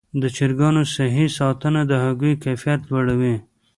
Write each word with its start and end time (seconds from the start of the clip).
د 0.21 0.23
چرګانو 0.35 0.81
صحي 0.95 1.27
ساتنه 1.37 1.81
د 1.87 1.93
هګیو 2.05 2.39
کیفیت 2.43 2.79
لوړوي. 2.89 3.35